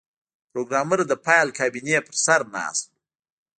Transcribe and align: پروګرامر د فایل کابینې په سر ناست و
پروګرامر 0.51 0.99
د 1.07 1.13
فایل 1.25 1.49
کابینې 1.59 1.97
په 2.05 2.11
سر 2.23 2.41
ناست 2.55 2.83
و 2.87 2.89